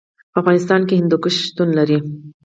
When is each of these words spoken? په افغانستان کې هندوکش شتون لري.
په 0.31 0.37
افغانستان 0.41 0.81
کې 0.87 0.97
هندوکش 0.99 1.35
شتون 1.47 1.69
لري. 1.77 1.97